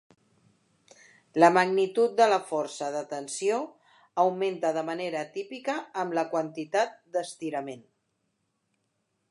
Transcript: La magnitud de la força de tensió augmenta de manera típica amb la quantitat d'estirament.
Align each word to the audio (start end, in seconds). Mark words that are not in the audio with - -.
La 1.43 1.49
magnitud 1.57 2.15
de 2.21 2.27
la 2.31 2.39
força 2.51 2.87
de 2.95 3.03
tensió 3.11 3.59
augmenta 4.25 4.73
de 4.79 4.85
manera 4.89 5.23
típica 5.37 5.77
amb 6.05 6.19
la 6.21 6.27
quantitat 6.35 6.99
d'estirament. 7.17 7.87